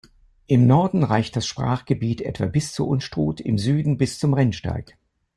[0.47, 4.97] Im Norden reicht das Sprachgebiet etwa bis zur Unstrut, im Süden bis zum Rennsteig.